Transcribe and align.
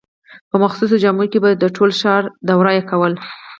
په 0.49 0.55
مخصوصو 0.63 1.01
جامو 1.03 1.25
کې 1.31 1.39
به 1.43 1.49
د 1.53 1.63
ټول 1.75 1.89
ښار 1.99 2.23
دوره 2.47 2.71
کوله. 2.89 3.19